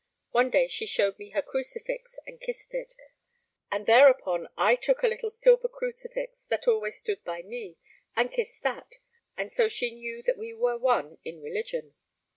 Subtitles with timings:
[0.31, 2.95] One day she showed me her crucifix and kissed it,
[3.71, 7.77] and thereupon I took a little silver crucifix that always stood by me,
[8.15, 8.93] and kissed that,
[9.37, 11.93] and so she knew that we were one in religion.